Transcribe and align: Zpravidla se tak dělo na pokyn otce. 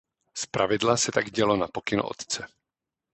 Zpravidla 0.33 0.97
se 0.97 1.11
tak 1.11 1.31
dělo 1.31 1.57
na 1.57 1.67
pokyn 1.67 2.01
otce. 2.03 2.47